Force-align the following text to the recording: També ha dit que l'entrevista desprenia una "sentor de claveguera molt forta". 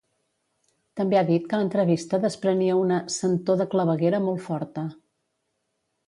També 0.99 1.17
ha 1.19 1.23
dit 1.25 1.43
que 1.51 1.57
l'entrevista 1.63 2.19
desprenia 2.23 2.77
una 2.83 2.97
"sentor 3.17 3.59
de 3.59 3.67
claveguera 3.75 4.23
molt 4.29 4.41
forta". 4.47 4.87